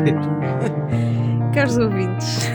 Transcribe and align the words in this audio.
Caros 1.54 1.78
ouvintes, 1.78 2.48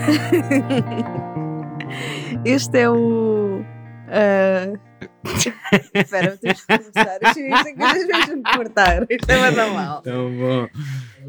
este 2.44 2.78
é 2.78 2.90
o. 2.90 3.60
Uh... 4.08 4.78
Espera, 5.94 6.36
temos 6.36 6.60
que 6.64 6.78
começar. 6.78 7.18
Isto 7.22 7.40
é 7.40 7.74
coisas 7.74 8.06
mesmo 8.06 8.42
de 8.42 8.56
cortar. 8.56 9.06
Isto 9.08 9.30
é 9.30 9.70
mal. 9.70 10.02
Tão 10.02 10.30
bom. 10.36 10.68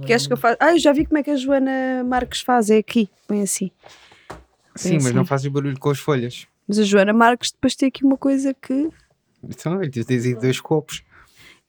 Queres 0.06 0.28
que 0.28 0.34
eu 0.34 0.38
faça? 0.38 0.58
Ah, 0.60 0.74
eu 0.74 0.80
já 0.80 0.92
vi 0.92 1.06
como 1.06 1.18
é 1.18 1.24
que 1.24 1.32
a 1.32 1.36
Joana 1.36 2.04
Marques 2.04 2.42
faz. 2.42 2.70
É 2.70 2.78
aqui. 2.78 3.10
Põe 3.28 3.42
assim. 3.42 3.72
Sim, 4.76 4.96
mas 4.96 5.06
assim. 5.06 5.16
não 5.16 5.26
fazes 5.26 5.48
barulho 5.48 5.78
com 5.80 5.90
as 5.90 6.00
folhas. 6.00 6.48
Mas 6.68 6.80
a 6.80 6.84
Joana 6.84 7.14
Marques 7.14 7.52
depois 7.52 7.76
tem 7.76 7.88
aqui 7.88 8.04
uma 8.04 8.18
coisa 8.18 8.54
que. 8.54 8.90
Então, 9.44 9.80
tens 9.80 10.26
aí 10.26 10.36
dois 10.36 10.60
copos. 10.60 11.04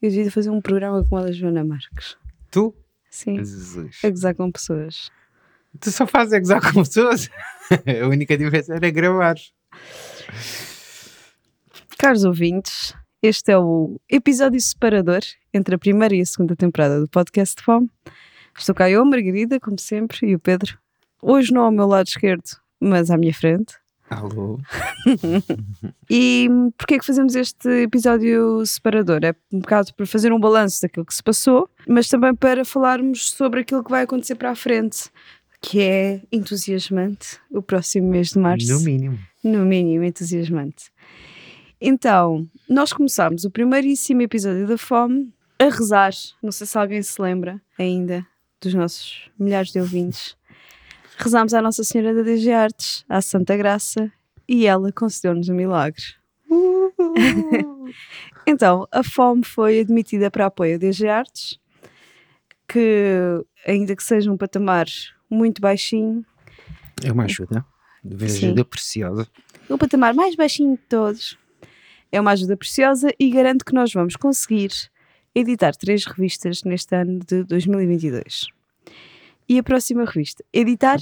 Eu 0.01 0.09
devia 0.09 0.31
fazer 0.31 0.49
um 0.49 0.61
programa 0.61 1.03
com 1.07 1.17
a 1.17 1.31
Joana 1.31 1.63
Marques. 1.63 2.17
Tu? 2.51 2.73
Sim. 3.15 3.37
Jesus. 3.37 3.99
A 4.03 4.09
gozar 4.09 4.35
com 4.35 4.51
pessoas. 4.51 5.09
Tu 5.79 5.89
só 5.89 6.05
fazes 6.05 6.33
exar 6.33 6.59
com 6.61 6.83
pessoas. 6.83 7.29
A 8.03 8.07
única 8.07 8.37
diferença 8.37 8.75
era 8.75 8.89
gravar. 8.91 9.35
Caros 11.97 12.25
ouvintes, 12.25 12.93
este 13.23 13.53
é 13.53 13.57
o 13.57 13.97
episódio 14.09 14.59
separador 14.59 15.21
entre 15.53 15.75
a 15.75 15.79
primeira 15.79 16.13
e 16.13 16.19
a 16.19 16.25
segunda 16.25 16.57
temporada 16.57 16.99
do 16.99 17.07
podcast 17.07 17.55
de 17.55 17.63
Fome. 17.63 17.89
Estou 18.57 18.75
cá 18.75 18.89
eu, 18.89 19.05
Margarida, 19.05 19.61
como 19.61 19.79
sempre, 19.79 20.27
e 20.27 20.35
o 20.35 20.39
Pedro. 20.39 20.77
Hoje 21.21 21.53
não 21.53 21.61
ao 21.61 21.71
meu 21.71 21.87
lado 21.87 22.07
esquerdo, 22.07 22.43
mas 22.81 23.09
à 23.09 23.17
minha 23.17 23.33
frente. 23.33 23.75
Alô? 24.09 24.59
E 26.09 26.47
porquê 26.77 26.95
é 26.95 26.99
que 26.99 27.05
fazemos 27.05 27.35
este 27.35 27.67
episódio 27.83 28.65
separador? 28.65 29.19
É 29.23 29.35
um 29.51 29.59
bocado 29.59 29.93
para 29.93 30.05
fazer 30.05 30.31
um 30.31 30.39
balanço 30.39 30.81
daquilo 30.81 31.05
que 31.05 31.13
se 31.13 31.23
passou, 31.23 31.69
mas 31.87 32.07
também 32.07 32.33
para 32.33 32.63
falarmos 32.63 33.31
sobre 33.31 33.61
aquilo 33.61 33.83
que 33.83 33.89
vai 33.89 34.03
acontecer 34.03 34.35
para 34.35 34.51
a 34.51 34.55
frente, 34.55 35.09
que 35.61 35.81
é 35.81 36.21
entusiasmante 36.31 37.39
o 37.51 37.61
próximo 37.61 38.09
mês 38.09 38.29
de 38.29 38.39
março. 38.39 38.71
No 38.71 38.79
mínimo. 38.81 39.19
No 39.43 39.65
mínimo, 39.65 40.03
entusiasmante. 40.03 40.91
Então, 41.81 42.47
nós 42.69 42.93
começámos 42.93 43.43
o 43.45 43.51
primeiríssimo 43.51 44.21
episódio 44.21 44.67
da 44.67 44.77
Fome 44.77 45.33
a 45.59 45.65
rezar. 45.65 46.13
Não 46.41 46.51
sei 46.51 46.67
se 46.67 46.77
alguém 46.77 47.01
se 47.01 47.21
lembra 47.21 47.61
ainda 47.77 48.25
dos 48.61 48.73
nossos 48.73 49.29
milhares 49.37 49.71
de 49.71 49.79
ouvintes. 49.79 50.35
Rezámos 51.17 51.53
à 51.53 51.61
Nossa 51.61 51.83
Senhora 51.83 52.13
da 52.13 52.21
DG 52.21 52.51
Artes, 52.51 53.05
à 53.07 53.21
Santa 53.21 53.55
Graça, 53.55 54.11
e 54.47 54.65
ela 54.67 54.91
concedeu-nos 54.91 55.49
um 55.49 55.55
milagre. 55.55 56.03
Então, 58.47 58.87
a 58.91 59.03
Fome 59.03 59.43
foi 59.43 59.79
admitida 59.79 60.29
para 60.29 60.45
apoio 60.45 60.75
a 60.75 60.77
DG 60.77 61.07
Artes, 61.07 61.59
que, 62.67 63.43
ainda 63.65 63.95
que 63.95 64.03
seja 64.03 64.31
um 64.31 64.37
patamar 64.37 64.85
muito 65.29 65.61
baixinho, 65.61 66.23
É 67.03 67.11
uma 67.11 67.23
ajuda. 67.25 67.65
Sim. 68.29 68.47
ajuda 68.47 68.65
preciosa. 68.65 69.27
o 69.67 69.77
patamar 69.77 70.13
mais 70.13 70.35
baixinho 70.35 70.75
de 70.75 70.83
todos. 70.83 71.37
É 72.11 72.21
uma 72.21 72.31
ajuda 72.31 72.55
preciosa 72.55 73.09
e 73.19 73.29
garanto 73.31 73.65
que 73.65 73.73
nós 73.73 73.91
vamos 73.91 74.15
conseguir 74.15 74.69
editar 75.33 75.75
três 75.75 76.05
revistas 76.05 76.63
neste 76.63 76.95
ano 76.95 77.19
de 77.25 77.43
2022. 77.43 78.47
E 79.47 79.59
a 79.59 79.63
próxima 79.63 80.05
revista? 80.05 80.43
Editar 80.51 80.99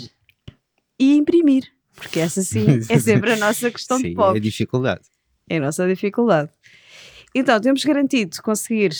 e 1.00 1.16
imprimir. 1.16 1.64
Porque 1.96 2.20
essa 2.20 2.42
sim 2.42 2.66
é 2.90 3.00
sempre 3.00 3.34
a 3.34 3.38
nossa 3.38 3.70
questão 3.72 3.98
de 3.98 4.14
Sim, 4.14 4.16
é 4.36 4.40
dificuldade. 4.40 5.02
É 5.50 5.58
a 5.58 5.62
nossa 5.62 5.88
dificuldade. 5.88 6.50
Então, 7.36 7.60
temos 7.60 7.84
garantido 7.84 8.42
conseguir 8.42 8.92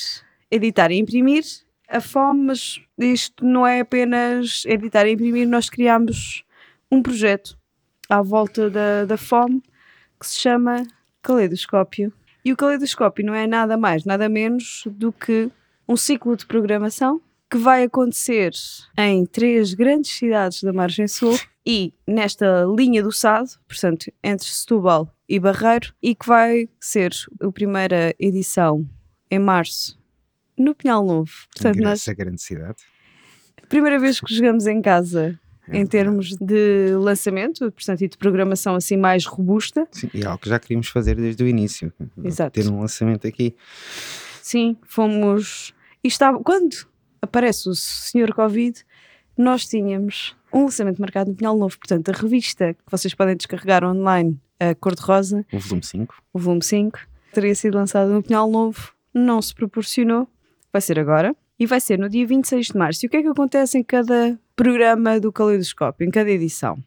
editar 0.50 0.92
e 0.92 0.98
imprimir 0.98 1.44
a 1.88 2.02
fome, 2.02 2.46
mas 2.46 2.82
isto 2.98 3.46
não 3.46 3.68
é 3.68 3.82
apenas 3.82 4.64
editar 4.66 5.06
e 5.06 5.12
imprimir, 5.12 5.48
nós 5.48 5.70
criámos 5.70 6.44
um 6.92 7.02
projeto 7.02 7.58
à 8.10 8.22
volta 8.22 8.70
da, 8.70 9.06
da 9.06 9.18
fome 9.18 9.62
que 10.20 10.28
se 10.28 10.40
chama 10.40 10.88
Caleidoscópio. 11.22 12.12
E 12.44 12.52
o 12.52 12.58
Caleidoscópio 12.58 13.26
não 13.26 13.34
é 13.34 13.46
nada 13.46 13.78
mais, 13.78 14.06
nada 14.06 14.28
menos 14.28 14.84
do 14.88 15.12
que 15.12 15.50
um 15.88 15.96
ciclo 15.96 16.36
de 16.36 16.46
programação 16.46 17.22
que 17.50 17.58
vai 17.58 17.84
acontecer 17.84 18.52
em 18.98 19.26
três 19.26 19.74
grandes 19.74 20.12
cidades 20.12 20.64
da 20.64 20.74
margem 20.74 21.08
sul 21.08 21.38
e 21.66 21.94
nesta 22.08 22.66
linha 22.76 23.02
do 23.02 23.12
Sado, 23.12 23.50
portanto, 23.68 24.12
entre 24.24 24.48
Setúbal 24.48 25.14
e 25.30 25.40
Barreiro, 25.40 25.94
e 26.02 26.14
que 26.14 26.28
vai 26.28 26.68
ser 26.80 27.14
a 27.42 27.52
primeira 27.52 28.14
edição 28.20 28.88
em 29.32 29.40
março 29.40 29.98
no 30.58 30.76
Pinhal 30.76 31.06
Novo. 31.06 31.32
Portanto, 31.54 31.82
nós, 31.82 32.06
grande 32.08 32.42
cidade. 32.42 32.78
primeira 33.70 33.98
vez 34.00 34.20
que 34.20 34.34
jogamos 34.34 34.68
em 34.68 34.82
casa 34.82 35.40
É 35.68 35.78
em 35.78 35.86
termos 35.86 36.36
de 36.36 36.94
lançamento, 36.96 37.72
portanto, 37.72 38.02
e 38.02 38.08
de 38.08 38.18
programação 38.18 38.76
assim 38.76 38.98
mais 38.98 39.26
robusta. 39.26 39.88
Sim, 39.92 40.10
e 40.14 40.22
é 40.22 40.26
algo 40.26 40.40
que 40.40 40.50
já 40.50 40.60
queríamos 40.60 40.90
fazer 40.90 41.16
desde 41.16 41.44
o 41.44 41.48
início. 41.48 41.92
Exato. 42.22 42.62
Ter 42.62 42.70
um 42.70 42.82
lançamento 42.82 43.26
aqui. 43.26 43.56
Sim, 44.42 44.76
fomos. 44.86 45.74
E 46.04 46.08
estava. 46.10 46.40
Quando 46.40 46.76
aparece 47.24 47.70
o 47.70 47.74
Senhor 47.74 48.34
Covid, 48.34 48.84
nós 49.38 49.66
tínhamos 49.66 50.36
um 50.54 50.64
lançamento 50.66 51.00
marcado 51.00 51.32
no 51.32 51.36
Pinhal 51.38 51.58
Novo. 51.58 51.78
Portanto, 51.80 52.10
a 52.10 52.12
revista 52.12 52.74
que 52.74 52.92
vocês 52.92 53.14
podem 53.16 53.36
descarregar 53.36 53.84
online, 53.84 54.40
a 54.60 54.76
Cor-de-Rosa, 54.76 55.46
O 55.52 55.60
volume 55.60 55.84
5. 55.84 56.16
o 56.34 56.40
volume 56.40 56.64
5, 56.64 57.00
teria 57.34 57.56
sido 57.56 57.76
lançado 57.76 58.12
no 58.12 58.22
Pinhal 58.22 58.50
Novo, 58.50 58.92
não 59.14 59.42
se 59.42 59.56
proporcionou, 59.56 60.28
vai 60.72 60.82
ser 60.82 61.00
agora, 61.00 61.36
e 61.58 61.66
vai 61.66 61.80
ser 61.80 61.98
no 61.98 62.10
dia 62.10 62.28
26 62.28 62.68
de 62.68 62.78
março. 62.78 63.06
E 63.06 63.08
o 63.08 63.10
que 63.10 63.18
é 63.18 63.22
que 63.22 63.28
acontece 63.30 63.78
em 63.78 63.84
cada 63.84 64.38
programa 64.56 65.20
do 65.20 65.32
Caleidoscópio, 65.32 66.06
em 66.06 66.12
cada 66.12 66.30
edição? 66.30 66.78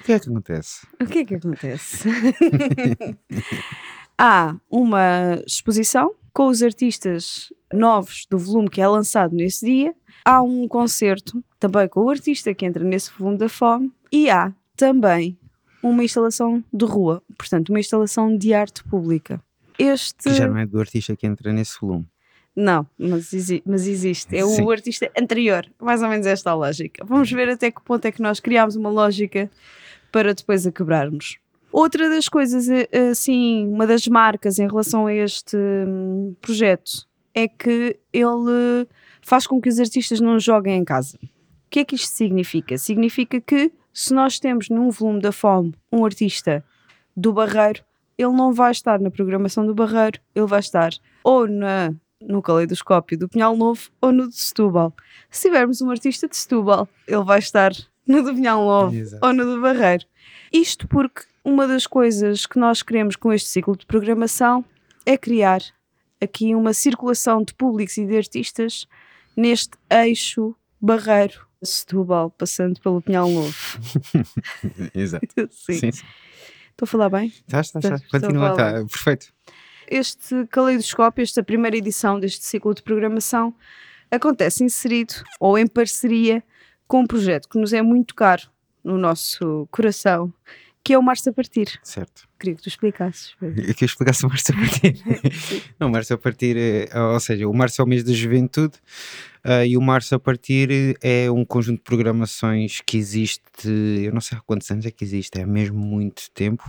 O 0.00 0.02
que 0.04 0.12
é 0.12 0.18
que 0.18 0.28
acontece? 0.28 0.86
O 1.00 1.06
que 1.06 1.18
é 1.20 1.24
que 1.24 1.34
acontece? 1.34 2.08
Há 4.18 4.56
uma 4.70 5.40
exposição 5.46 6.14
com 6.32 6.48
os 6.48 6.62
artistas 6.62 7.52
novos 7.72 8.26
do 8.30 8.38
volume 8.38 8.68
que 8.70 8.80
é 8.80 8.88
lançado 8.88 9.34
nesse 9.34 9.64
dia. 9.66 9.94
Há 10.24 10.42
um 10.42 10.66
concerto 10.68 11.42
também 11.58 11.88
com 11.88 12.00
o 12.00 12.10
artista 12.10 12.52
que 12.54 12.64
entra 12.66 12.84
nesse 12.84 13.10
volume 13.18 13.38
da 13.38 13.48
Fome. 13.48 13.92
E 14.10 14.30
há 14.30 14.52
também 14.76 15.38
uma 15.82 16.02
instalação 16.04 16.62
de 16.72 16.84
rua, 16.84 17.22
portanto, 17.36 17.68
uma 17.70 17.80
instalação 17.80 18.36
de 18.36 18.52
arte 18.54 18.82
pública. 18.84 19.40
Este. 19.78 20.24
Que 20.24 20.34
já 20.34 20.48
não 20.48 20.58
é 20.58 20.66
do 20.66 20.80
artista 20.80 21.14
que 21.14 21.26
entra 21.26 21.52
nesse 21.52 21.78
volume. 21.80 22.06
Não, 22.56 22.84
mas, 22.98 23.32
exi- 23.32 23.62
mas 23.64 23.86
existe. 23.86 24.36
É 24.36 24.44
Sim. 24.44 24.62
o 24.62 24.70
artista 24.72 25.08
anterior. 25.16 25.64
Mais 25.80 26.02
ou 26.02 26.08
menos 26.08 26.26
esta 26.26 26.50
a 26.50 26.54
lógica. 26.54 27.04
Vamos 27.04 27.30
ver 27.30 27.48
até 27.48 27.70
que 27.70 27.80
ponto 27.82 28.04
é 28.04 28.10
que 28.10 28.20
nós 28.20 28.40
criámos 28.40 28.74
uma 28.74 28.90
lógica 28.90 29.48
para 30.10 30.34
depois 30.34 30.66
a 30.66 30.72
quebrarmos. 30.72 31.38
Outra 31.70 32.08
das 32.08 32.28
coisas, 32.28 32.68
eh, 32.68 32.88
assim, 33.12 33.68
uma 33.68 33.86
das 33.86 34.08
marcas 34.08 34.58
em 34.58 34.66
relação 34.66 35.06
a 35.06 35.14
este 35.14 35.56
hum, 35.56 36.34
projeto 36.40 37.06
é 37.38 37.46
que 37.46 37.96
ele 38.12 38.88
faz 39.22 39.46
com 39.46 39.60
que 39.60 39.68
os 39.68 39.78
artistas 39.78 40.20
não 40.20 40.40
joguem 40.40 40.76
em 40.76 40.84
casa. 40.84 41.16
O 41.22 41.70
que 41.70 41.80
é 41.80 41.84
que 41.84 41.94
isto 41.94 42.08
significa? 42.08 42.76
Significa 42.76 43.40
que 43.40 43.70
se 43.92 44.12
nós 44.12 44.40
temos 44.40 44.68
num 44.68 44.90
volume 44.90 45.20
da 45.20 45.30
fome 45.30 45.72
um 45.92 46.04
artista 46.04 46.64
do 47.16 47.32
Barreiro, 47.32 47.84
ele 48.16 48.32
não 48.32 48.52
vai 48.52 48.72
estar 48.72 48.98
na 48.98 49.08
programação 49.08 49.64
do 49.64 49.72
Barreiro, 49.72 50.18
ele 50.34 50.46
vai 50.46 50.58
estar 50.58 50.90
ou 51.22 51.46
na, 51.46 51.94
no 52.20 52.42
caleidoscópio 52.42 53.16
do 53.16 53.28
Pinhal 53.28 53.56
Novo 53.56 53.88
ou 54.00 54.10
no 54.10 54.28
de 54.28 54.36
Setúbal. 54.36 54.92
Se 55.30 55.42
tivermos 55.42 55.80
um 55.80 55.90
artista 55.90 56.26
de 56.26 56.36
Setúbal, 56.36 56.88
ele 57.06 57.22
vai 57.22 57.38
estar 57.38 57.70
no 58.04 58.20
do 58.20 58.34
Pinhal 58.34 58.64
Novo 58.64 58.96
Exato. 58.96 59.24
ou 59.24 59.32
no 59.32 59.44
do 59.44 59.60
Barreiro. 59.60 60.04
Isto 60.52 60.88
porque 60.88 61.22
uma 61.44 61.68
das 61.68 61.86
coisas 61.86 62.46
que 62.46 62.58
nós 62.58 62.82
queremos 62.82 63.14
com 63.14 63.32
este 63.32 63.48
ciclo 63.48 63.76
de 63.76 63.86
programação 63.86 64.64
é 65.06 65.16
criar 65.16 65.60
aqui 66.20 66.54
uma 66.54 66.72
circulação 66.72 67.42
de 67.42 67.54
públicos 67.54 67.96
e 67.96 68.06
de 68.06 68.16
artistas 68.16 68.86
neste 69.36 69.76
eixo 69.90 70.54
Barreiro. 70.80 71.46
Setúbal, 71.60 72.30
passando 72.30 72.80
pelo 72.80 73.02
Pinhal 73.02 73.28
Novo. 73.28 73.54
Exato. 74.94 75.26
Sim. 75.50 75.74
Sim, 75.74 75.92
sim. 75.92 76.06
Estou 76.70 76.84
a 76.84 76.86
falar 76.86 77.08
bem? 77.08 77.26
Está, 77.26 77.60
está, 77.60 77.78
está. 77.80 77.94
Estou 77.96 78.16
a 78.16 78.20
Continua, 78.20 78.50
está. 78.50 78.72
Perfeito. 78.86 79.32
Este 79.88 80.46
caleidoscópio, 80.46 81.22
esta 81.22 81.42
primeira 81.42 81.76
edição 81.76 82.20
deste 82.20 82.44
ciclo 82.44 82.72
de 82.72 82.82
programação, 82.82 83.52
acontece 84.08 84.62
inserido 84.62 85.14
ou 85.40 85.58
em 85.58 85.66
parceria 85.66 86.44
com 86.86 87.00
um 87.00 87.06
projeto 87.06 87.48
que 87.48 87.58
nos 87.58 87.72
é 87.72 87.82
muito 87.82 88.14
caro 88.14 88.42
no 88.84 88.96
nosso 88.96 89.66
coração, 89.72 90.32
que 90.88 90.94
é 90.94 90.98
o 90.98 91.02
Março 91.02 91.28
a 91.28 91.32
Partir. 91.34 91.78
Certo. 91.82 92.26
Queria 92.40 92.56
que 92.56 92.62
tu 92.62 92.68
explicasses. 92.70 93.34
Eu 93.42 93.52
queria 93.52 93.84
explicasse 93.84 94.24
o 94.24 94.28
Março 94.30 94.52
a 94.52 94.54
partir. 94.54 94.98
não, 95.78 95.88
o 95.88 95.90
Março 95.90 96.14
a 96.14 96.16
partir, 96.16 96.56
é, 96.56 96.88
ou 96.98 97.20
seja, 97.20 97.46
o 97.46 97.52
Março 97.52 97.82
é 97.82 97.84
o 97.84 97.86
mês 97.86 98.02
da 98.02 98.14
juventude 98.14 98.78
ah, 99.44 99.66
e 99.66 99.76
o 99.76 99.82
Março 99.82 100.14
a 100.14 100.18
partir 100.18 100.96
é 101.02 101.30
um 101.30 101.44
conjunto 101.44 101.76
de 101.76 101.84
programações 101.84 102.80
que 102.80 102.96
existe, 102.96 103.68
eu 104.02 104.14
não 104.14 104.22
sei 104.22 104.38
há 104.38 104.40
quantos 104.40 104.70
anos 104.70 104.86
é 104.86 104.90
que 104.90 105.04
existe, 105.04 105.38
é 105.38 105.44
mesmo 105.44 105.78
muito 105.78 106.30
tempo, 106.32 106.64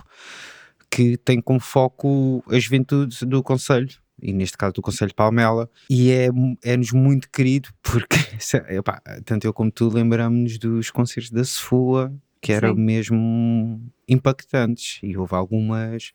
que 0.90 1.16
tem 1.16 1.40
como 1.40 1.58
foco 1.58 2.44
a 2.46 2.58
juventude 2.58 3.24
do 3.24 3.42
Conselho 3.42 3.88
e 4.22 4.34
neste 4.34 4.58
caso 4.58 4.74
do 4.74 4.82
Conselho 4.82 5.08
de 5.08 5.14
Palmela, 5.14 5.66
e 5.88 6.10
é, 6.10 6.28
é-nos 6.62 6.92
muito 6.92 7.30
querido 7.30 7.70
porque, 7.82 8.18
epá, 8.68 9.00
tanto 9.24 9.46
eu 9.46 9.54
como 9.54 9.70
tu 9.70 9.88
lembramos-nos 9.88 10.58
dos 10.58 10.90
concertos 10.90 11.30
da 11.30 11.42
Sefua, 11.42 12.12
que 12.40 12.52
eram 12.52 12.74
Sim. 12.74 12.80
mesmo 12.80 13.92
impactantes, 14.08 14.98
e 15.02 15.16
houve 15.16 15.34
algumas 15.34 16.12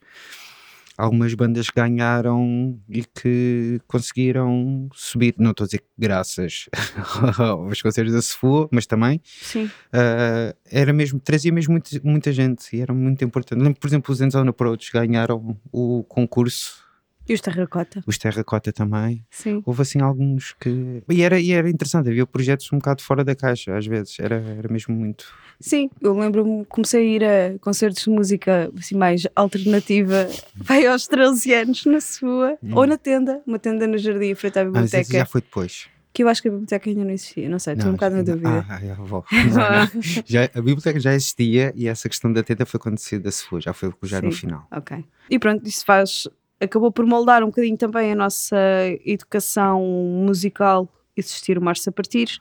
algumas 0.96 1.34
bandas 1.34 1.68
que 1.68 1.76
ganharam 1.76 2.80
e 2.88 3.04
que 3.04 3.80
conseguiram 3.86 4.88
subir. 4.94 5.34
Não 5.38 5.50
estou 5.50 5.64
a 5.64 5.66
dizer 5.66 5.78
que 5.78 5.86
graças 5.98 6.68
aos 7.38 7.82
concertos 7.82 8.14
da 8.14 8.22
Sefua, 8.22 8.68
mas 8.72 8.86
também 8.86 9.20
uh, 9.56 10.56
era 10.70 10.92
mesmo, 10.92 11.20
trazia 11.20 11.52
mesmo 11.52 11.72
muito, 11.72 11.90
muita 12.02 12.32
gente 12.32 12.74
e 12.74 12.80
era 12.80 12.94
muito 12.94 13.24
importante. 13.24 13.60
Lembro, 13.60 13.78
por 13.78 13.86
exemplo, 13.86 14.12
os 14.12 14.20
Endzone 14.20 14.48
Approach 14.48 14.90
ganharam 14.92 15.56
o 15.70 16.02
concurso, 16.04 16.85
E 17.28 17.34
os 17.34 17.40
terracota? 17.40 18.02
os 18.06 18.18
Terracota 18.18 18.72
também. 18.72 19.24
Sim. 19.30 19.62
Houve 19.66 19.82
assim 19.82 20.00
alguns 20.00 20.52
que. 20.60 21.02
E 21.08 21.22
era, 21.22 21.40
e 21.40 21.52
era 21.52 21.68
interessante, 21.68 22.08
havia 22.08 22.26
projetos 22.26 22.70
um 22.72 22.78
bocado 22.78 23.02
fora 23.02 23.24
da 23.24 23.34
caixa, 23.34 23.76
às 23.76 23.86
vezes, 23.86 24.18
era, 24.20 24.36
era 24.36 24.72
mesmo 24.72 24.94
muito. 24.94 25.24
Sim, 25.58 25.88
eu 26.02 26.16
lembro-me, 26.18 26.64
comecei 26.66 27.00
a 27.00 27.04
ir 27.16 27.24
a 27.24 27.58
concertos 27.60 28.04
de 28.04 28.10
música 28.10 28.70
assim 28.78 28.94
mais 28.94 29.26
alternativa, 29.34 30.28
vai 30.54 30.86
aos 30.86 31.06
13 31.08 31.52
anos 31.54 31.84
na 31.86 32.00
sua, 32.00 32.58
ou 32.72 32.86
na 32.86 32.98
tenda, 32.98 33.40
uma 33.46 33.58
tenda 33.58 33.86
no 33.86 33.96
jardim, 33.96 34.34
frente 34.34 34.58
à 34.58 34.62
Ah, 34.62 34.64
mas 34.66 34.90
biblioteca, 34.90 35.18
já 35.18 35.24
foi 35.24 35.40
depois. 35.40 35.88
que 36.12 36.22
eu 36.22 36.28
acho 36.28 36.42
que 36.42 36.48
a 36.48 36.50
biblioteca 36.50 36.90
ainda 36.90 37.04
não 37.04 37.10
existia, 37.10 37.48
não 37.48 37.58
sei, 37.58 37.72
estou 37.72 37.88
um 37.88 37.92
bocado 37.94 38.16
na 38.16 38.24
já- 38.24 38.32
dúvida. 38.34 38.66
Ah, 38.68 38.80
ah, 38.82 38.94
vou. 39.02 39.24
Não, 39.32 39.70
não. 39.70 40.02
Já, 40.26 40.44
a 40.44 40.48
biblioteca 40.60 41.00
já 41.00 41.14
existia 41.14 41.72
e 41.74 41.88
essa 41.88 42.08
questão 42.08 42.30
da 42.32 42.42
tenda 42.42 42.66
foi 42.66 42.78
quando 42.78 42.98
saiu 42.98 43.20
da 43.22 43.30
já 43.58 43.72
foi 43.72 43.90
já 44.04 44.20
no 44.20 44.30
Sim. 44.30 44.36
final. 44.38 44.66
Ok. 44.70 45.04
E 45.30 45.38
pronto, 45.38 45.66
isso 45.66 45.84
faz. 45.86 46.28
Acabou 46.60 46.90
por 46.90 47.04
moldar 47.04 47.42
um 47.42 47.46
bocadinho 47.46 47.76
também 47.76 48.12
a 48.12 48.14
nossa 48.14 48.56
educação 49.04 49.82
musical 50.24 50.88
existir 51.16 51.58
o 51.58 51.62
Março 51.62 51.88
a 51.88 51.92
Partir. 51.92 52.40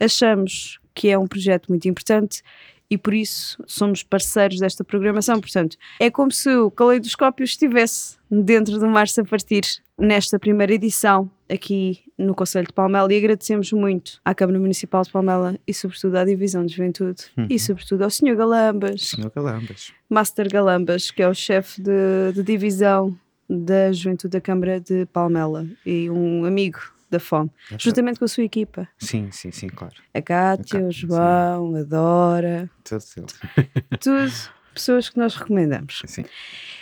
Achamos 0.00 0.78
que 0.94 1.08
é 1.08 1.18
um 1.18 1.26
projeto 1.26 1.68
muito 1.68 1.86
importante 1.88 2.42
e 2.90 2.96
por 2.96 3.14
isso 3.14 3.62
somos 3.66 4.02
parceiros 4.02 4.60
desta 4.60 4.84
programação. 4.84 5.40
Portanto, 5.40 5.76
é 6.00 6.10
como 6.10 6.30
se 6.30 6.48
o 6.56 6.70
caleidoscópio 6.70 7.44
estivesse 7.44 8.16
dentro 8.30 8.78
do 8.78 8.86
Março 8.86 9.20
a 9.20 9.24
Partir 9.24 9.62
nesta 9.98 10.38
primeira 10.38 10.74
edição 10.74 11.30
aqui 11.48 12.00
no 12.18 12.34
Conselho 12.34 12.66
de 12.66 12.72
Palmela 12.72 13.12
e 13.12 13.16
agradecemos 13.16 13.72
muito 13.72 14.20
à 14.24 14.34
Câmara 14.34 14.58
Municipal 14.58 15.02
de 15.02 15.10
Palmela 15.10 15.58
e 15.66 15.72
sobretudo 15.72 16.16
à 16.16 16.24
Divisão 16.24 16.64
de 16.66 16.74
Juventude 16.74 17.24
e 17.48 17.58
sobretudo 17.58 18.02
ao 18.02 18.10
Sr. 18.10 18.34
Galambas, 18.36 19.02
Senhor 19.02 19.30
Calambas. 19.30 19.92
Master 20.08 20.50
Galambas, 20.50 21.10
que 21.10 21.22
é 21.22 21.28
o 21.28 21.34
chefe 21.34 21.80
de, 21.80 22.32
de 22.34 22.42
divisão 22.42 23.16
da 23.48 23.92
Juventude 23.92 24.32
da 24.32 24.40
Câmara 24.40 24.80
de 24.80 25.06
Palmela 25.06 25.66
e 25.84 26.08
um 26.10 26.44
amigo 26.44 26.78
da 27.10 27.20
FOM, 27.20 27.48
juntamente 27.78 28.18
com 28.18 28.24
a 28.24 28.28
sua 28.28 28.42
equipa. 28.44 28.88
Sim, 28.98 29.30
sim, 29.30 29.52
sim, 29.52 29.68
claro. 29.68 29.94
A 30.12 30.20
Cátia, 30.20 30.84
o 30.86 30.90
João, 30.90 31.76
a 31.76 31.82
Dora, 31.84 32.68
Todos 32.82 33.14
eles. 33.16 33.34
tudo 34.00 34.56
pessoas 34.74 35.08
que 35.08 35.16
nós 35.16 35.34
recomendamos. 35.36 36.02
Sim. 36.04 36.24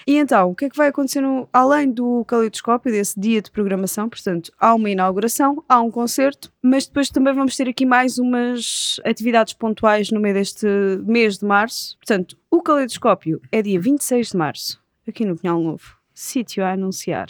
E 0.06 0.16
então, 0.16 0.50
o 0.50 0.54
que 0.54 0.64
é 0.64 0.70
que 0.70 0.76
vai 0.76 0.88
acontecer 0.88 1.20
no- 1.20 1.48
além 1.52 1.90
do 1.92 2.24
caleidoscópio, 2.24 2.90
desse 2.90 3.18
dia 3.20 3.40
de 3.40 3.50
programação? 3.52 4.08
Portanto, 4.08 4.50
há 4.58 4.74
uma 4.74 4.90
inauguração, 4.90 5.62
há 5.68 5.80
um 5.80 5.90
concerto, 5.92 6.50
mas 6.60 6.86
depois 6.86 7.08
também 7.08 7.32
vamos 7.32 7.54
ter 7.56 7.68
aqui 7.68 7.86
mais 7.86 8.18
umas 8.18 8.98
atividades 9.04 9.52
pontuais 9.54 10.10
no 10.10 10.20
meio 10.20 10.34
deste 10.34 10.66
mês 11.06 11.38
de 11.38 11.44
março. 11.46 11.96
Portanto, 11.98 12.36
o 12.50 12.60
caleidoscópio 12.62 13.40
é 13.52 13.62
dia 13.62 13.78
26 13.78 14.30
de 14.30 14.36
março, 14.36 14.82
aqui 15.06 15.24
no 15.24 15.36
Pinhal 15.36 15.62
Novo. 15.62 15.96
Sítio 16.14 16.64
a 16.64 16.72
anunciar. 16.72 17.26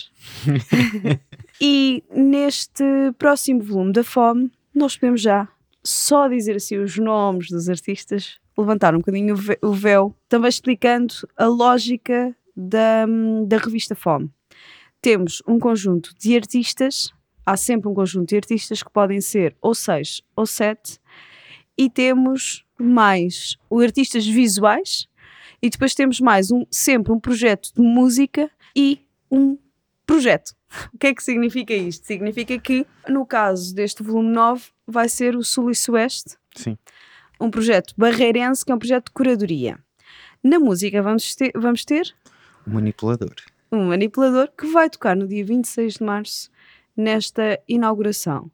e 1.59 2.05
neste 2.15 2.85
próximo 3.19 3.63
volume 3.63 3.93
da 3.93 4.05
FOM, 4.05 4.51
nós 4.75 4.95
podemos 4.95 5.23
já 5.23 5.49
só 5.83 6.29
dizer 6.29 6.57
assim 6.57 6.77
os 6.77 6.99
nomes 6.99 7.49
dos 7.49 7.69
artistas, 7.69 8.39
levantar 8.57 8.95
um 8.95 8.99
bocadinho 8.99 9.37
o 9.63 9.73
véu, 9.73 10.15
também 10.29 10.49
explicando 10.49 11.15
a 11.37 11.47
lógica 11.47 12.37
da, 12.55 13.07
da 13.47 13.57
revista 13.57 13.95
FOM. 13.95 14.29
Temos 15.01 15.43
um 15.47 15.59
conjunto 15.59 16.15
de 16.19 16.37
artistas, 16.37 17.11
há 17.45 17.57
sempre 17.57 17.89
um 17.89 17.95
conjunto 17.95 18.29
de 18.29 18.37
artistas 18.37 18.83
que 18.83 18.91
podem 18.91 19.21
ser 19.21 19.57
ou 19.61 19.75
seis 19.75 20.23
ou 20.37 20.47
sete, 20.47 20.99
e 21.77 21.91
temos 21.91 22.65
mais 22.79 23.57
artistas 23.83 24.27
visuais, 24.27 25.07
e 25.61 25.69
depois 25.71 25.95
temos 25.95 26.21
mais 26.21 26.51
um, 26.51 26.65
sempre 26.71 27.13
um 27.13 27.19
projeto 27.19 27.73
de 27.75 27.81
música 27.81 28.51
e 28.77 29.01
um 29.31 29.59
projeto. 30.07 30.55
O 30.93 30.99
que 30.99 31.07
é 31.07 31.15
que 31.15 31.23
significa 31.23 31.73
isto? 31.73 32.05
Significa 32.05 32.59
que, 32.59 32.85
no 33.09 33.25
caso 33.25 33.73
deste 33.73 34.03
volume 34.03 34.31
9, 34.31 34.65
vai 34.87 35.09
ser 35.09 35.37
o 35.37 35.45
Sul 35.45 35.71
e 35.71 35.75
Sueste, 35.75 36.37
Sim. 36.57 36.77
um 37.41 37.49
projeto 37.49 37.95
barreirense 37.97 38.65
que 38.65 38.73
é 38.73 38.75
um 38.75 38.79
projeto 38.79 39.05
de 39.07 39.13
curadoria. 39.13 39.79
Na 40.43 40.59
música 40.59 41.01
vamos 41.01 41.35
ter, 41.37 41.53
vamos 41.55 41.85
ter 41.85 42.13
Manipulador. 42.67 43.35
um 43.71 43.85
manipulador 43.87 44.51
que 44.59 44.67
vai 44.67 44.91
tocar 44.91 45.15
no 45.15 45.29
dia 45.29 45.45
26 45.45 45.95
de 45.95 46.03
março 46.03 46.51
nesta 46.97 47.61
inauguração. 47.69 48.51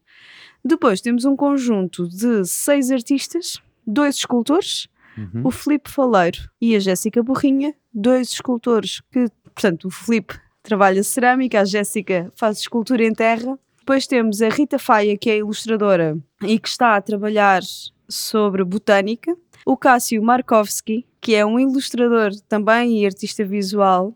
Depois 0.63 1.01
temos 1.01 1.25
um 1.25 1.35
conjunto 1.35 2.07
de 2.07 2.45
seis 2.45 2.91
artistas, 2.91 3.59
dois 3.85 4.15
escultores, 4.17 4.87
Uhum. 5.17 5.41
o 5.47 5.51
Filipe 5.51 5.89
Faleiro 5.89 6.49
e 6.61 6.73
a 6.75 6.79
Jéssica 6.79 7.21
Borrinha, 7.21 7.73
dois 7.93 8.29
escultores 8.31 9.01
que, 9.11 9.25
portanto, 9.53 9.85
o 9.85 9.91
Filipe 9.91 10.39
trabalha 10.63 11.03
cerâmica, 11.03 11.61
a 11.61 11.65
Jéssica 11.65 12.31
faz 12.35 12.59
escultura 12.59 13.03
em 13.03 13.13
terra. 13.13 13.57
Depois 13.79 14.05
temos 14.07 14.41
a 14.41 14.49
Rita 14.49 14.77
Faia, 14.77 15.17
que 15.17 15.29
é 15.29 15.37
ilustradora 15.37 16.17
e 16.43 16.59
que 16.59 16.67
está 16.67 16.95
a 16.95 17.01
trabalhar 17.01 17.61
sobre 18.07 18.63
botânica. 18.63 19.35
O 19.65 19.75
Cássio 19.75 20.21
Markovski, 20.23 21.05
que 21.19 21.35
é 21.35 21.45
um 21.45 21.59
ilustrador 21.59 22.31
também 22.47 22.99
e 22.99 23.05
artista 23.05 23.43
visual. 23.43 24.15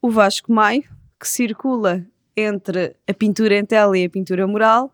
O 0.00 0.10
Vasco 0.10 0.52
Maio, 0.52 0.84
que 1.18 1.28
circula 1.28 2.06
entre 2.36 2.94
a 3.08 3.14
pintura 3.14 3.58
em 3.58 3.64
tela 3.64 3.96
e 3.96 4.04
a 4.04 4.10
pintura 4.10 4.46
mural. 4.46 4.92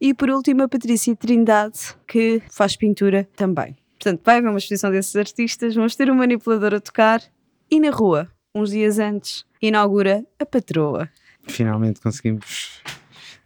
E 0.00 0.14
por 0.14 0.30
último, 0.30 0.62
a 0.62 0.68
Patrícia 0.68 1.16
Trindade, 1.16 1.96
que 2.06 2.42
faz 2.50 2.76
pintura 2.76 3.28
também. 3.34 3.76
Portanto, 3.98 4.20
vai 4.24 4.38
haver 4.38 4.48
uma 4.48 4.58
exposição 4.58 4.90
desses 4.90 5.16
artistas, 5.16 5.74
vamos 5.74 5.96
ter 5.96 6.10
um 6.10 6.14
manipulador 6.14 6.74
a 6.74 6.80
tocar 6.80 7.22
e 7.70 7.80
na 7.80 7.90
rua, 7.90 8.28
uns 8.56 8.70
dias 8.70 8.98
antes, 8.98 9.44
inaugura 9.60 10.24
a 10.38 10.46
patroa. 10.46 11.08
Finalmente 11.46 12.00
conseguimos 12.00 12.82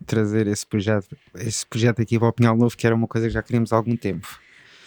trazer 0.06 0.46
esse 0.46 0.66
projeto, 0.66 1.16
esse 1.34 1.66
projeto 1.66 2.00
aqui 2.00 2.18
para 2.18 2.28
o 2.28 2.32
Pinhal 2.32 2.56
Novo, 2.56 2.76
que 2.76 2.86
era 2.86 2.94
uma 2.94 3.06
coisa 3.06 3.26
que 3.26 3.34
já 3.34 3.42
queríamos 3.42 3.72
há 3.72 3.76
algum 3.76 3.96
tempo. 3.96 4.26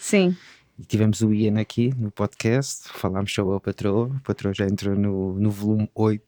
Sim, 0.00 0.36
E 0.78 0.84
tivemos 0.84 1.20
o 1.20 1.32
Ian 1.32 1.60
aqui 1.60 1.94
no 1.96 2.10
podcast, 2.10 2.88
falámos 2.88 3.32
sobre 3.32 3.54
a 3.54 3.60
Patroa. 3.60 4.10
A 4.16 4.20
Patroa 4.20 4.52
já 4.52 4.66
entrou 4.66 4.96
no, 4.96 5.34
no 5.38 5.50
volume 5.50 5.88
8 5.94 6.22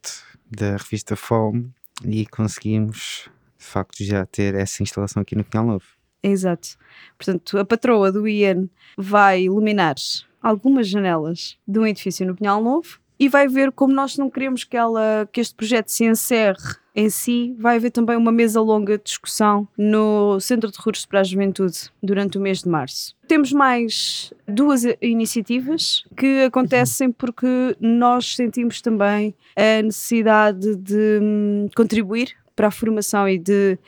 da 0.50 0.76
revista 0.76 1.16
Fome 1.16 1.72
e 2.04 2.26
conseguimos, 2.26 3.28
de 3.58 3.64
facto, 3.64 4.04
já 4.04 4.24
ter 4.24 4.54
essa 4.54 4.82
instalação 4.82 5.22
aqui 5.22 5.34
no 5.34 5.44
Pinhal 5.44 5.66
Novo. 5.66 5.86
exato. 6.22 6.76
Portanto, 7.18 7.58
a 7.58 7.64
patroa 7.64 8.12
do 8.12 8.28
Ian 8.28 8.68
vai 8.96 9.42
iluminar 9.42 9.96
algumas 10.42 10.88
janelas 10.88 11.58
de 11.66 11.78
um 11.78 11.86
edifício 11.86 12.26
no 12.26 12.36
Pinhal 12.36 12.62
Novo 12.62 13.00
e 13.18 13.28
vai 13.28 13.48
ver 13.48 13.72
como 13.72 13.92
nós 13.92 14.16
não 14.16 14.30
queremos 14.30 14.64
que, 14.64 14.76
ela, 14.76 15.28
que 15.32 15.40
este 15.40 15.54
projeto 15.54 15.88
se 15.88 16.04
encerre 16.04 16.76
em 16.94 17.10
si, 17.10 17.54
vai 17.58 17.76
haver 17.76 17.90
também 17.90 18.16
uma 18.16 18.32
mesa 18.32 18.60
longa 18.60 18.96
de 18.96 19.04
discussão 19.04 19.68
no 19.76 20.40
Centro 20.40 20.70
de 20.70 20.78
Recursos 20.78 21.04
para 21.04 21.20
a 21.20 21.24
Juventude 21.24 21.90
durante 22.02 22.38
o 22.38 22.40
mês 22.40 22.62
de 22.62 22.68
março. 22.70 23.14
Temos 23.28 23.52
mais 23.52 24.32
duas 24.48 24.82
iniciativas 25.02 26.04
que 26.16 26.44
acontecem 26.44 27.12
porque 27.12 27.76
nós 27.78 28.34
sentimos 28.34 28.80
também 28.80 29.34
a 29.54 29.82
necessidade 29.82 30.74
de 30.76 31.20
hum, 31.22 31.68
contribuir 31.76 32.34
para 32.54 32.68
a 32.68 32.70
formação 32.70 33.28
e 33.28 33.38
de 33.38 33.78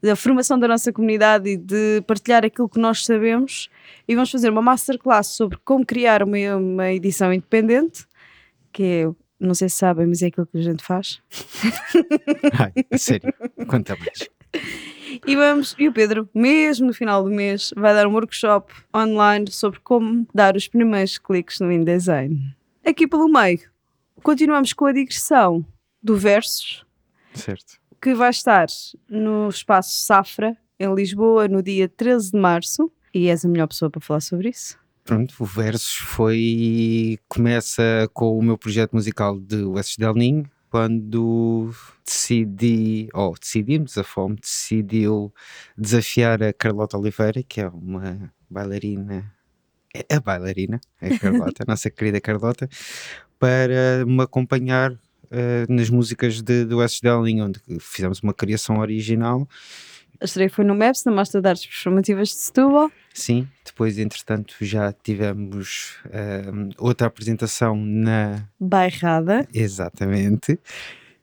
da 0.00 0.14
formação 0.14 0.58
da 0.58 0.68
nossa 0.68 0.92
comunidade 0.92 1.48
e 1.48 1.56
de 1.56 2.02
partilhar 2.06 2.44
aquilo 2.44 2.68
que 2.68 2.78
nós 2.78 3.06
sabemos 3.06 3.70
e 4.06 4.14
vamos 4.14 4.30
fazer 4.30 4.50
uma 4.50 4.60
masterclass 4.60 5.28
sobre 5.28 5.56
como 5.64 5.84
criar 5.84 6.22
uma, 6.22 6.36
uma 6.56 6.92
edição 6.92 7.32
independente 7.32 8.04
que 8.74 8.82
é, 8.82 9.10
não 9.40 9.54
sei 9.54 9.68
se 9.70 9.76
sabem, 9.76 10.06
mas 10.06 10.20
é 10.20 10.26
aquilo 10.26 10.46
que 10.46 10.58
a 10.58 10.62
gente 10.62 10.82
faz 10.84 11.22
Ai, 12.58 12.72
a 12.90 12.98
sério, 12.98 13.32
conta 13.66 13.96
mais. 13.96 14.28
E 15.26 15.36
vamos, 15.36 15.74
e 15.78 15.88
o 15.88 15.92
Pedro, 15.92 16.28
mesmo 16.34 16.86
no 16.88 16.92
final 16.92 17.22
do 17.24 17.30
mês, 17.30 17.70
vai 17.76 17.94
dar 17.94 18.06
um 18.06 18.12
workshop 18.12 18.72
online 18.94 19.50
sobre 19.50 19.80
como 19.80 20.26
dar 20.34 20.56
os 20.56 20.66
primeiros 20.68 21.18
cliques 21.18 21.60
no 21.60 21.70
InDesign. 21.72 22.54
Aqui 22.84 23.06
pelo 23.06 23.28
meio, 23.28 23.60
continuamos 24.22 24.72
com 24.72 24.86
a 24.86 24.92
digressão 24.92 25.64
do 26.02 26.16
Versos, 26.16 26.84
Certo. 27.32 27.78
que 28.02 28.14
vai 28.14 28.30
estar 28.30 28.66
no 29.08 29.48
espaço 29.48 30.04
Safra, 30.04 30.56
em 30.78 30.92
Lisboa, 30.94 31.46
no 31.48 31.62
dia 31.62 31.88
13 31.88 32.32
de 32.32 32.38
março. 32.38 32.90
E 33.14 33.28
és 33.28 33.44
a 33.44 33.48
melhor 33.48 33.68
pessoa 33.68 33.88
para 33.90 34.00
falar 34.00 34.20
sobre 34.20 34.48
isso. 34.48 34.76
Pronto, 35.04 35.34
o 35.38 35.44
Versus 35.44 35.96
foi. 35.96 37.18
começa 37.28 38.08
com 38.14 38.38
o 38.38 38.42
meu 38.42 38.56
projeto 38.56 38.94
musical 38.94 39.38
de 39.38 39.62
West 39.62 39.98
Del 39.98 40.14
Ninho, 40.14 40.50
quando 40.70 41.70
decidi, 42.04 43.08
ou 43.12 43.34
decidimos, 43.38 43.98
a 43.98 44.02
FOM 44.02 44.34
decidiu 44.34 45.32
desafiar 45.76 46.42
a 46.42 46.54
Carlota 46.54 46.96
Oliveira, 46.96 47.42
que 47.42 47.60
é 47.60 47.68
uma 47.68 48.32
bailarina, 48.48 49.30
é 49.94 50.14
a 50.16 50.20
bailarina, 50.20 50.80
é 51.02 51.14
a 51.14 51.18
Carlota, 51.20 51.64
a 51.64 51.70
nossa 51.70 51.90
querida 51.90 52.18
Carlota, 52.18 52.66
para 53.38 54.06
me 54.06 54.22
acompanhar 54.22 54.90
uh, 54.90 54.98
nas 55.68 55.90
músicas 55.90 56.40
de, 56.40 56.64
do 56.64 56.78
West 56.78 56.96
Stelling, 56.96 57.42
onde 57.42 57.60
fizemos 57.78 58.20
uma 58.20 58.32
criação 58.32 58.78
original. 58.78 59.46
A 60.20 60.24
estreia 60.24 60.48
foi 60.48 60.64
no 60.64 60.74
MEPS, 60.74 61.04
na 61.04 61.12
Mostra 61.12 61.40
de 61.40 61.48
Artes 61.48 61.66
Performativas 61.66 62.28
de 62.28 62.34
Setúbal. 62.36 62.90
Sim, 63.12 63.48
depois, 63.64 63.98
entretanto, 63.98 64.54
já 64.60 64.92
tivemos 64.92 65.96
uh, 66.06 66.70
outra 66.78 67.06
apresentação 67.06 67.76
na 67.76 68.48
Bairrada. 68.58 69.46
Exatamente. 69.52 70.58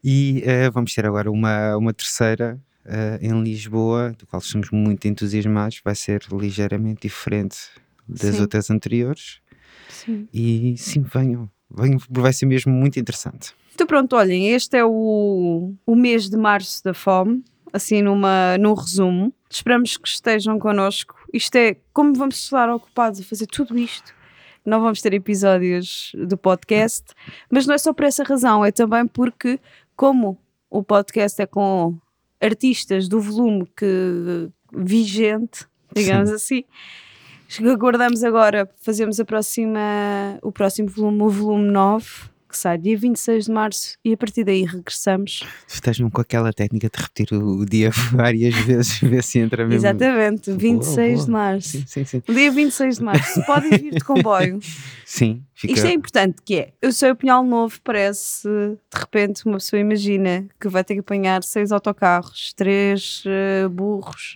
E 0.04 0.44
uh, 0.46 0.72
vamos 0.72 0.94
ter 0.94 1.06
agora 1.06 1.32
uma, 1.32 1.76
uma 1.78 1.94
terceira 1.94 2.60
uh, 2.86 3.26
em 3.26 3.42
Lisboa, 3.44 4.14
do 4.18 4.26
qual 4.28 4.42
estamos 4.42 4.70
muito 4.72 5.08
entusiasmados. 5.08 5.82
Vai 5.84 5.96
ser 5.96 6.24
ligeiramente 6.32 7.02
diferente 7.04 7.58
das 8.08 8.36
sim. 8.36 8.42
outras 8.42 8.70
anteriores. 8.70 9.40
Sim. 9.90 10.28
E 10.34 10.76
sim, 10.78 11.02
venham, 11.02 11.50
venham, 11.70 12.00
vai 12.10 12.34
ser 12.34 12.46
mesmo 12.46 12.72
muito 12.74 13.00
interessante. 13.00 13.54
Então, 13.74 13.88
pronto, 13.88 14.16
olhem, 14.16 14.50
este 14.50 14.78
é 14.78 14.86
o, 14.86 15.74
o 15.86 15.96
mês 15.96 16.30
de 16.30 16.38
março 16.38 16.84
da 16.84 16.94
fome, 16.94 17.44
assim 17.72 18.02
numa, 18.02 18.58
num 18.58 18.74
resumo. 18.74 19.34
Esperamos 19.50 19.98
que 19.98 20.08
estejam 20.08 20.58
connosco. 20.60 21.16
Isto 21.34 21.56
é, 21.56 21.78
como 21.94 22.14
vamos 22.14 22.44
estar 22.44 22.70
ocupados 22.70 23.20
a 23.20 23.24
fazer 23.24 23.48
tudo 23.48 23.78
isto, 23.78 24.14
não 24.66 24.82
vamos 24.82 25.02
ter 25.02 25.14
episódios 25.14 26.12
do 26.16 26.38
podcast, 26.38 27.06
mas 27.50 27.66
não 27.66 27.74
é 27.74 27.78
só 27.78 27.94
por 27.94 28.06
essa 28.06 28.24
razão, 28.24 28.64
é 28.64 28.72
também 28.72 29.08
porque, 29.08 29.60
como 29.96 30.38
o 30.70 30.84
podcast 30.84 31.42
é 31.42 31.46
com 31.46 31.98
artistas 32.40 33.08
do 33.08 33.20
volume 33.20 33.66
que 33.76 34.50
vigente, 34.74 35.66
digamos 35.94 36.30
Sim. 36.30 36.64
assim, 37.56 37.68
aguardamos 37.70 38.24
agora, 38.24 38.70
fazemos 38.82 39.20
a 39.20 39.26
próxima, 39.26 39.80
o 40.42 40.52
próximo 40.52 40.90
volume, 40.90 41.24
o 41.24 41.30
volume 41.30 41.70
9, 41.70 42.06
que 42.52 42.58
sai 42.58 42.78
dia 42.78 42.98
26 42.98 43.46
de 43.46 43.52
março 43.52 43.98
e 44.04 44.14
a 44.14 44.18
partir 44.18 44.44
daí 44.44 44.64
regressamos. 44.64 45.40
Tu 45.68 45.74
estás 45.74 45.98
com 45.98 46.22
aquela 46.22 46.54
técnica 46.54 46.90
de 46.90 47.02
repetir 47.02 47.34
o, 47.34 47.66
dia 47.66 47.90
várias 48.12 48.54
vezes, 48.54 49.00
ver 49.00 49.24
se 49.24 49.40
entra 49.40 49.66
mesmo. 49.66 49.88
Exatamente, 49.88 50.52
26 50.52 50.96
boa, 50.96 51.16
boa. 51.16 51.26
de 51.26 51.32
março. 51.32 51.70
Sim, 51.70 51.86
sim, 51.88 52.06
sim. 52.06 52.22
Dia 52.28 52.52
26 52.52 52.98
de 52.98 53.04
março. 53.04 53.42
Podem 53.48 53.70
vir 53.72 53.96
de 53.96 54.04
comboio. 54.04 54.60
Sim. 55.06 55.44
Fica... 55.54 55.74
Isto 55.74 55.88
é 55.88 55.94
importante, 55.94 56.42
que 56.44 56.56
é, 56.56 56.74
eu 56.82 56.92
sou 56.92 57.12
o 57.12 57.16
Pinhal 57.16 57.44
Novo, 57.44 57.80
parece, 57.84 58.48
de 58.48 59.00
repente, 59.00 59.46
uma 59.46 59.58
pessoa 59.58 59.80
imagina 59.80 60.48
que 60.60 60.68
vai 60.68 60.84
ter 60.84 60.96
que 60.96 61.02
apanhar 61.02 61.44
seis 61.44 61.72
autocarros, 61.72 62.54
três 62.54 63.24
uh, 63.26 63.70
burros 63.70 64.34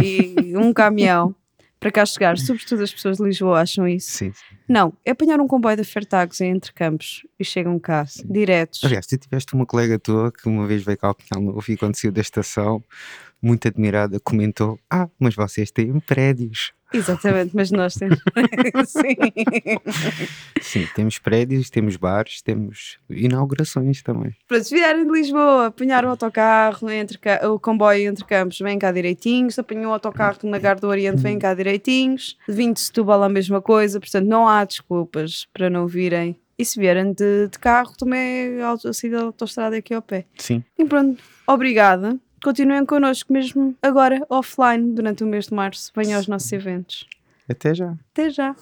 e 0.00 0.34
um 0.56 0.72
caminhão 0.72 1.34
para 1.80 1.90
cá 1.90 2.06
chegar. 2.06 2.38
Sobretudo 2.38 2.82
as 2.82 2.92
pessoas 2.92 3.16
de 3.18 3.24
Lisboa 3.24 3.60
acham 3.60 3.86
isso. 3.88 4.10
Sim, 4.10 4.32
sim. 4.32 4.55
Não, 4.68 4.92
é 5.04 5.12
apanhar 5.12 5.40
um 5.40 5.46
comboio 5.46 5.76
da 5.76 5.84
Fertagos 5.84 6.40
em 6.40 6.50
Entre 6.50 6.72
Campos 6.72 7.26
e 7.38 7.44
chegam 7.44 7.78
cá, 7.78 8.04
diretos. 8.24 8.82
Aliás, 8.82 9.06
tu 9.06 9.16
tiveste 9.16 9.54
uma 9.54 9.66
colega 9.66 9.98
tua 9.98 10.32
que 10.32 10.48
uma 10.48 10.66
vez 10.66 10.82
veio 10.82 10.98
cá 10.98 11.08
ao 11.08 11.14
Pinhal 11.14 11.42
Novo 11.42 11.64
e 11.68 11.76
quando 11.76 11.94
saiu 11.94 12.12
da 12.12 12.20
estação, 12.20 12.82
muito 13.40 13.68
admirada, 13.68 14.18
comentou: 14.20 14.78
Ah, 14.90 15.08
mas 15.18 15.34
vocês 15.34 15.70
têm 15.70 15.98
prédios. 16.00 16.72
Exatamente, 16.92 17.54
mas 17.54 17.70
nós 17.70 17.94
temos. 17.98 18.18
Sim. 18.86 19.16
Sim, 20.60 20.88
temos 20.94 21.18
prédios, 21.18 21.68
temos 21.68 21.96
bares, 21.96 22.40
temos 22.42 22.98
inaugurações 23.10 24.02
também. 24.02 24.34
Para 24.48 24.62
se 24.62 24.74
vierem 24.74 25.04
de 25.04 25.12
Lisboa, 25.12 25.66
apanhar 25.66 26.04
o 26.04 26.08
autocarro, 26.08 26.88
entre, 26.90 27.18
o 27.48 27.58
comboio 27.58 28.08
entre 28.08 28.24
campos, 28.24 28.58
vem 28.58 28.78
cá 28.78 28.92
direitinhos. 28.92 29.58
Apanham 29.58 29.90
o 29.90 29.92
autocarro 29.92 30.38
na 30.44 30.58
Gar 30.58 30.78
do 30.78 30.86
Oriente, 30.86 31.20
vem 31.20 31.38
cá 31.38 31.54
direitinhos. 31.54 32.36
Vim 32.48 32.72
de 32.72 32.80
Setúbal 32.80 33.22
a 33.22 33.28
mesma 33.28 33.60
coisa, 33.60 33.98
portanto 33.98 34.26
não 34.56 34.62
há 34.62 34.64
desculpas 34.64 35.46
para 35.52 35.68
não 35.68 35.86
virem. 35.86 36.38
E 36.58 36.64
se 36.64 36.80
vierem 36.80 37.12
de, 37.12 37.48
de 37.48 37.58
carro, 37.58 37.94
também 37.98 38.60
a 38.62 38.92
saída 38.92 39.18
da 39.18 39.24
autostrada 39.24 39.76
aqui 39.76 39.92
ao 39.92 40.00
pé. 40.00 40.24
Sim. 40.38 40.64
E 40.78 40.84
pronto, 40.84 41.22
obrigada 41.46 42.18
continuem 42.42 42.86
connosco 42.86 43.32
mesmo 43.32 43.74
agora 43.82 44.24
offline 44.30 44.92
durante 44.94 45.24
o 45.24 45.26
mês 45.26 45.46
de 45.46 45.54
março. 45.54 45.90
Venham 45.96 46.16
aos 46.16 46.28
nossos 46.28 46.52
eventos. 46.52 47.04
Até 47.48 47.74
já. 47.74 47.96
Até 48.12 48.30
já. 48.30 48.54